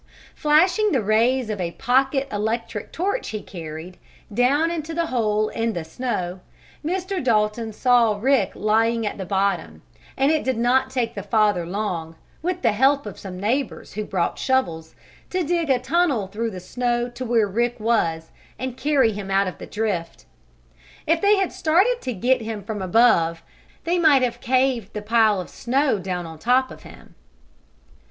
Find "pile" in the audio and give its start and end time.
25.03-25.39